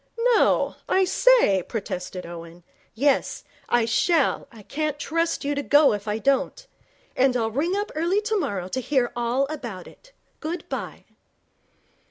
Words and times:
'No 0.17 0.77
I 0.89 1.05
say' 1.05 1.61
protested 1.67 2.25
Owen. 2.25 2.63
'Yes, 2.95 3.43
I 3.69 3.85
shall. 3.85 4.47
I 4.51 4.63
can't 4.63 4.97
trust 4.97 5.45
you 5.45 5.53
to 5.53 5.61
go 5.61 5.93
if 5.93 6.07
I 6.07 6.17
don't. 6.17 6.65
And 7.15 7.37
I'll 7.37 7.51
ring 7.51 7.75
up 7.75 7.91
early 7.93 8.19
tomorrow 8.19 8.67
to 8.67 8.81
hear 8.81 9.11
all 9.15 9.45
about 9.45 9.87
it. 9.87 10.11
Good 10.39 10.67
bye.' 10.69 11.05